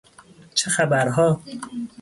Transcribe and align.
چه 0.55 0.69
خبرها؟ 0.69 1.41